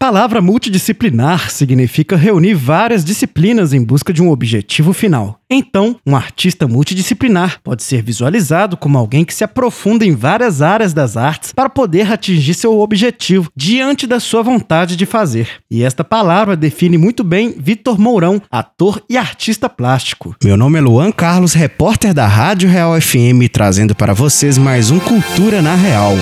palavra 0.00 0.40
multidisciplinar 0.40 1.50
significa 1.50 2.16
reunir 2.16 2.54
várias 2.54 3.04
disciplinas 3.04 3.74
em 3.74 3.84
busca 3.84 4.14
de 4.14 4.22
um 4.22 4.30
objetivo 4.30 4.94
final. 4.94 5.38
Então, 5.50 5.94
um 6.06 6.16
artista 6.16 6.66
multidisciplinar 6.66 7.60
pode 7.62 7.82
ser 7.82 8.02
visualizado 8.02 8.78
como 8.78 8.96
alguém 8.96 9.26
que 9.26 9.34
se 9.34 9.44
aprofunda 9.44 10.06
em 10.06 10.14
várias 10.14 10.62
áreas 10.62 10.94
das 10.94 11.18
artes 11.18 11.52
para 11.52 11.68
poder 11.68 12.10
atingir 12.10 12.54
seu 12.54 12.80
objetivo 12.80 13.50
diante 13.54 14.06
da 14.06 14.18
sua 14.18 14.42
vontade 14.42 14.96
de 14.96 15.04
fazer. 15.04 15.46
E 15.70 15.82
esta 15.82 16.02
palavra 16.02 16.56
define 16.56 16.96
muito 16.96 17.22
bem 17.22 17.54
Vitor 17.58 18.00
Mourão, 18.00 18.40
ator 18.50 19.02
e 19.06 19.18
artista 19.18 19.68
plástico. 19.68 20.34
Meu 20.42 20.56
nome 20.56 20.78
é 20.78 20.80
Luan 20.80 21.12
Carlos, 21.12 21.52
repórter 21.52 22.14
da 22.14 22.26
Rádio 22.26 22.70
Real 22.70 22.98
FM, 22.98 23.52
trazendo 23.52 23.94
para 23.94 24.14
vocês 24.14 24.56
mais 24.56 24.90
um 24.90 24.98
Cultura 24.98 25.60
na 25.60 25.74
Real. 25.74 26.14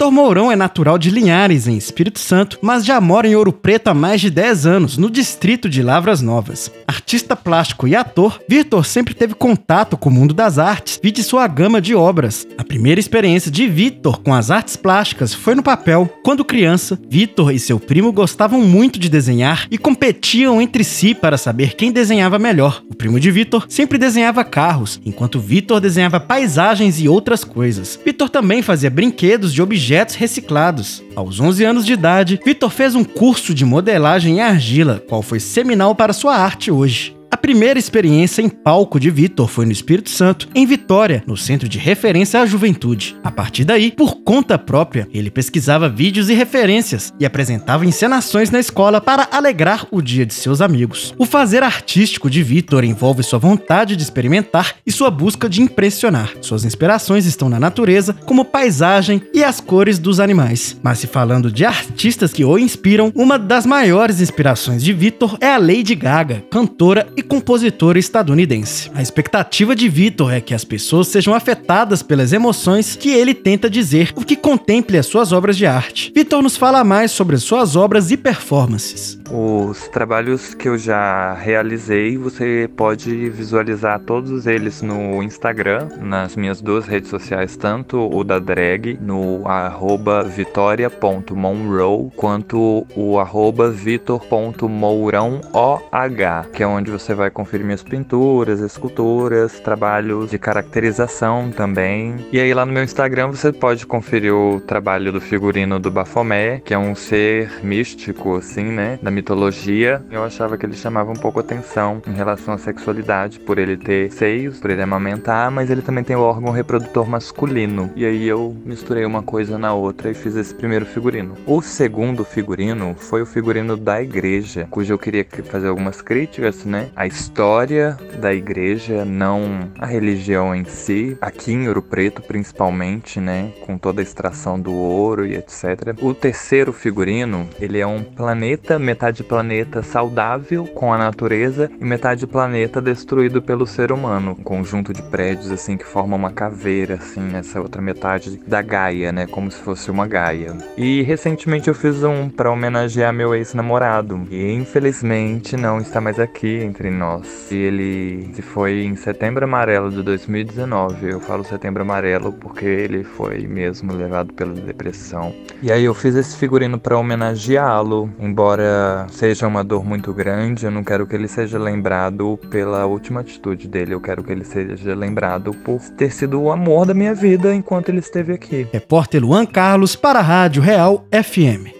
Vitor 0.00 0.12
Mourão 0.12 0.50
é 0.50 0.56
natural 0.56 0.96
de 0.96 1.10
Linhares, 1.10 1.68
em 1.68 1.76
Espírito 1.76 2.18
Santo, 2.18 2.58
mas 2.62 2.86
já 2.86 2.98
mora 3.02 3.28
em 3.28 3.36
Ouro 3.36 3.52
Preto 3.52 3.88
há 3.88 3.94
mais 3.94 4.18
de 4.22 4.30
10 4.30 4.64
anos, 4.64 4.96
no 4.96 5.10
distrito 5.10 5.68
de 5.68 5.82
Lavras 5.82 6.22
Novas. 6.22 6.72
Artista 6.88 7.36
plástico 7.36 7.86
e 7.86 7.94
ator, 7.94 8.40
Vitor 8.48 8.86
sempre 8.86 9.12
teve 9.12 9.34
contato 9.34 9.98
com 9.98 10.08
o 10.08 10.12
mundo 10.12 10.32
das 10.32 10.58
artes, 10.58 10.98
vide 11.02 11.22
sua 11.22 11.46
gama 11.46 11.82
de 11.82 11.94
obras. 11.94 12.46
Primeira 12.70 13.00
experiência 13.00 13.50
de 13.50 13.66
Vitor 13.66 14.20
com 14.20 14.32
as 14.32 14.48
artes 14.48 14.76
plásticas 14.76 15.34
foi 15.34 15.56
no 15.56 15.62
papel. 15.62 16.08
Quando 16.22 16.44
criança, 16.44 16.96
Vitor 17.10 17.52
e 17.52 17.58
seu 17.58 17.80
primo 17.80 18.12
gostavam 18.12 18.60
muito 18.60 18.96
de 18.96 19.08
desenhar 19.08 19.66
e 19.72 19.76
competiam 19.76 20.62
entre 20.62 20.84
si 20.84 21.12
para 21.12 21.36
saber 21.36 21.74
quem 21.74 21.90
desenhava 21.90 22.38
melhor. 22.38 22.80
O 22.88 22.94
primo 22.94 23.18
de 23.18 23.28
Vitor 23.28 23.66
sempre 23.68 23.98
desenhava 23.98 24.44
carros, 24.44 25.00
enquanto 25.04 25.40
Vitor 25.40 25.80
desenhava 25.80 26.20
paisagens 26.20 27.00
e 27.00 27.08
outras 27.08 27.42
coisas. 27.42 27.98
Vitor 28.04 28.30
também 28.30 28.62
fazia 28.62 28.88
brinquedos 28.88 29.52
de 29.52 29.60
objetos 29.60 30.14
reciclados. 30.14 31.02
Aos 31.16 31.40
11 31.40 31.64
anos 31.64 31.84
de 31.84 31.94
idade, 31.94 32.38
Vitor 32.46 32.70
fez 32.70 32.94
um 32.94 33.02
curso 33.02 33.52
de 33.52 33.64
modelagem 33.64 34.36
em 34.36 34.40
argila, 34.42 35.02
qual 35.08 35.22
foi 35.22 35.40
seminal 35.40 35.92
para 35.96 36.12
sua 36.12 36.36
arte 36.36 36.70
hoje. 36.70 37.19
Primeira 37.40 37.78
experiência 37.78 38.42
em 38.42 38.48
palco 38.48 39.00
de 39.00 39.10
Vitor 39.10 39.48
foi 39.48 39.64
no 39.64 39.72
Espírito 39.72 40.10
Santo, 40.10 40.46
em 40.54 40.66
Vitória, 40.66 41.24
no 41.26 41.36
Centro 41.36 41.68
de 41.68 41.78
Referência 41.78 42.40
à 42.40 42.46
Juventude. 42.46 43.16
A 43.24 43.30
partir 43.30 43.64
daí, 43.64 43.90
por 43.90 44.16
conta 44.16 44.58
própria, 44.58 45.08
ele 45.12 45.30
pesquisava 45.30 45.88
vídeos 45.88 46.28
e 46.28 46.34
referências 46.34 47.14
e 47.18 47.24
apresentava 47.24 47.86
encenações 47.86 48.50
na 48.50 48.60
escola 48.60 49.00
para 49.00 49.26
alegrar 49.32 49.86
o 49.90 50.02
dia 50.02 50.26
de 50.26 50.34
seus 50.34 50.60
amigos. 50.60 51.14
O 51.16 51.24
fazer 51.24 51.62
artístico 51.62 52.28
de 52.28 52.42
Vitor 52.42 52.84
envolve 52.84 53.22
sua 53.22 53.38
vontade 53.38 53.96
de 53.96 54.02
experimentar 54.02 54.76
e 54.86 54.92
sua 54.92 55.10
busca 55.10 55.48
de 55.48 55.62
impressionar. 55.62 56.34
Suas 56.42 56.64
inspirações 56.64 57.24
estão 57.24 57.48
na 57.48 57.58
natureza, 57.58 58.14
como 58.26 58.44
paisagem 58.44 59.22
e 59.32 59.42
as 59.42 59.60
cores 59.60 59.98
dos 59.98 60.20
animais. 60.20 60.76
Mas 60.82 60.98
se 60.98 61.06
falando 61.06 61.50
de 61.50 61.64
artistas 61.64 62.32
que 62.32 62.44
o 62.44 62.58
inspiram, 62.58 63.10
uma 63.14 63.38
das 63.38 63.64
maiores 63.64 64.20
inspirações 64.20 64.84
de 64.84 64.92
Vitor 64.92 65.38
é 65.40 65.48
a 65.48 65.58
Lady 65.58 65.94
Gaga, 65.94 66.44
cantora 66.50 67.08
e 67.16 67.22
compositora 67.30 67.96
estadunidense. 67.96 68.90
A 68.92 69.00
expectativa 69.00 69.76
de 69.76 69.88
Vitor 69.88 70.32
é 70.32 70.40
que 70.40 70.52
as 70.52 70.64
pessoas 70.64 71.06
sejam 71.06 71.32
afetadas 71.32 72.02
pelas 72.02 72.32
emoções 72.32 72.96
que 72.96 73.10
ele 73.10 73.32
tenta 73.32 73.70
dizer, 73.70 74.12
o 74.16 74.24
que 74.24 74.34
contemple 74.34 74.98
as 74.98 75.06
suas 75.06 75.30
obras 75.30 75.56
de 75.56 75.64
arte. 75.64 76.12
Vitor 76.12 76.42
nos 76.42 76.56
fala 76.56 76.82
mais 76.82 77.12
sobre 77.12 77.36
as 77.36 77.44
suas 77.44 77.76
obras 77.76 78.10
e 78.10 78.16
performances. 78.16 79.16
Os 79.30 79.86
trabalhos 79.88 80.54
que 80.54 80.68
eu 80.68 80.76
já 80.76 81.34
realizei, 81.34 82.18
você 82.18 82.68
pode 82.76 83.30
visualizar 83.30 84.00
todos 84.00 84.48
eles 84.48 84.82
no 84.82 85.22
Instagram, 85.22 85.88
nas 86.00 86.34
minhas 86.34 86.60
duas 86.60 86.86
redes 86.86 87.10
sociais, 87.10 87.56
tanto 87.56 88.10
o 88.12 88.24
da 88.24 88.40
drag, 88.40 88.98
no 89.00 89.46
arroba 89.46 90.24
vitória.monroe, 90.24 92.10
quanto 92.16 92.84
o 92.96 93.20
arroba 93.20 93.70
vitor.mourãoOH, 93.70 96.50
que 96.52 96.64
é 96.64 96.66
onde 96.66 96.90
você 96.90 97.14
vai 97.14 97.19
conferir 97.28 97.66
minhas 97.66 97.82
pinturas, 97.82 98.60
esculturas, 98.60 99.58
trabalhos 99.58 100.30
de 100.30 100.38
caracterização 100.38 101.50
também. 101.50 102.14
E 102.30 102.38
aí 102.38 102.54
lá 102.54 102.64
no 102.64 102.72
meu 102.72 102.84
Instagram 102.84 103.28
você 103.28 103.52
pode 103.52 103.84
conferir 103.84 104.32
o 104.32 104.60
trabalho 104.60 105.10
do 105.10 105.20
figurino 105.20 105.80
do 105.80 105.90
Bafomé, 105.90 106.60
que 106.64 106.72
é 106.72 106.78
um 106.78 106.94
ser 106.94 107.50
místico, 107.64 108.36
assim, 108.36 108.64
né, 108.64 108.98
da 109.02 109.10
mitologia, 109.10 110.02
eu 110.10 110.22
achava 110.22 110.56
que 110.56 110.66
ele 110.66 110.76
chamava 110.76 111.10
um 111.10 111.14
pouco 111.14 111.40
atenção 111.40 112.02
em 112.06 112.12
relação 112.12 112.54
à 112.54 112.58
sexualidade, 112.58 113.40
por 113.40 113.58
ele 113.58 113.76
ter 113.76 114.12
seios, 114.12 114.60
por 114.60 114.70
ele 114.70 114.82
amamentar, 114.82 115.50
mas 115.50 115.70
ele 115.70 115.82
também 115.82 116.04
tem 116.04 116.14
o 116.14 116.20
órgão 116.20 116.52
reprodutor 116.52 117.08
masculino. 117.08 117.90
E 117.96 118.04
aí 118.04 118.28
eu 118.28 118.56
misturei 118.64 119.04
uma 119.04 119.22
coisa 119.22 119.58
na 119.58 119.72
outra 119.72 120.10
e 120.10 120.14
fiz 120.14 120.36
esse 120.36 120.54
primeiro 120.54 120.84
figurino. 120.86 121.34
O 121.46 121.62
segundo 121.62 122.24
figurino 122.24 122.94
foi 122.96 123.22
o 123.22 123.26
figurino 123.26 123.76
da 123.76 124.02
igreja, 124.02 124.66
cujo 124.70 124.92
eu 124.92 124.98
queria 124.98 125.26
fazer 125.44 125.68
algumas 125.68 126.00
críticas, 126.02 126.64
né? 126.64 126.90
A 126.94 127.06
história 127.10 127.98
da 128.20 128.32
igreja, 128.32 129.04
não 129.04 129.70
a 129.78 129.86
religião 129.86 130.54
em 130.54 130.64
si, 130.64 131.18
aqui 131.20 131.52
em 131.52 131.66
Ouro 131.68 131.82
Preto 131.82 132.22
principalmente, 132.22 133.20
né? 133.20 133.52
Com 133.66 133.76
toda 133.76 134.00
a 134.00 134.02
extração 134.02 134.58
do 134.58 134.72
ouro 134.72 135.26
e 135.26 135.34
etc. 135.34 135.96
O 136.00 136.14
terceiro 136.14 136.72
figurino, 136.72 137.48
ele 137.60 137.78
é 137.78 137.86
um 137.86 138.02
planeta 138.02 138.78
metade 138.78 139.24
planeta 139.24 139.82
saudável 139.82 140.66
com 140.66 140.92
a 140.92 140.98
natureza 140.98 141.70
e 141.80 141.84
metade 141.84 142.26
planeta 142.26 142.80
destruído 142.80 143.42
pelo 143.42 143.66
ser 143.66 143.90
humano. 143.90 144.36
Um 144.38 144.42
conjunto 144.42 144.92
de 144.92 145.02
prédios 145.02 145.50
assim 145.50 145.76
que 145.76 145.84
formam 145.84 146.18
uma 146.18 146.30
caveira, 146.30 146.94
assim, 146.94 147.20
nessa 147.20 147.60
outra 147.60 147.82
metade 147.82 148.40
da 148.46 148.62
Gaia, 148.62 149.10
né? 149.10 149.26
Como 149.26 149.50
se 149.50 149.58
fosse 149.58 149.90
uma 149.90 150.06
Gaia. 150.06 150.56
E 150.76 151.02
recentemente 151.02 151.68
eu 151.68 151.74
fiz 151.74 152.04
um 152.04 152.28
para 152.28 152.50
homenagear 152.50 153.12
meu 153.12 153.34
ex-namorado. 153.34 154.28
E 154.30 154.52
infelizmente 154.52 155.56
não 155.56 155.78
está 155.78 156.00
mais 156.00 156.20
aqui 156.20 156.60
entre 156.62 156.99
nós. 157.00 157.50
E 157.50 157.56
ele 157.56 158.30
se 158.34 158.42
foi 158.42 158.84
em 158.84 158.94
setembro 158.94 159.44
amarelo 159.44 159.90
de 159.90 160.02
2019. 160.02 161.10
Eu 161.10 161.20
falo 161.20 161.42
setembro 161.42 161.82
amarelo 161.82 162.32
porque 162.32 162.66
ele 162.66 163.02
foi 163.02 163.46
mesmo 163.46 163.92
levado 163.92 164.34
pela 164.34 164.52
depressão. 164.52 165.34
E 165.62 165.72
aí 165.72 165.84
eu 165.84 165.94
fiz 165.94 166.14
esse 166.14 166.36
figurino 166.36 166.78
para 166.78 166.98
homenageá-lo, 166.98 168.10
embora 168.18 169.06
seja 169.10 169.46
uma 169.46 169.64
dor 169.64 169.84
muito 169.84 170.12
grande, 170.12 170.66
eu 170.66 170.70
não 170.70 170.84
quero 170.84 171.06
que 171.06 171.14
ele 171.14 171.28
seja 171.28 171.58
lembrado 171.58 172.38
pela 172.50 172.84
última 172.84 173.20
atitude 173.20 173.66
dele, 173.66 173.94
eu 173.94 174.00
quero 174.00 174.22
que 174.22 174.32
ele 174.32 174.44
seja 174.44 174.94
lembrado 174.94 175.54
por 175.54 175.80
ter 175.96 176.10
sido 176.12 176.40
o 176.40 176.52
amor 176.52 176.86
da 176.86 176.94
minha 176.94 177.14
vida 177.14 177.54
enquanto 177.54 177.88
ele 177.88 178.00
esteve 178.00 178.32
aqui. 178.32 178.66
Repórter 178.72 179.22
Luan 179.22 179.46
Carlos 179.46 179.96
para 179.96 180.18
a 180.18 180.22
Rádio 180.22 180.62
Real 180.62 181.06
FM. 181.10 181.79